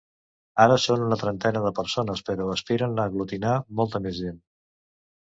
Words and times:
Ara 0.63 0.77
són 0.85 1.01
una 1.07 1.17
trentena 1.23 1.61
de 1.65 1.71
persones, 1.79 2.23
però 2.29 2.47
aspiren 2.53 2.97
a 2.97 3.05
aglutinar 3.11 3.53
molta 3.81 4.03
més 4.07 4.19
gent. 4.23 4.41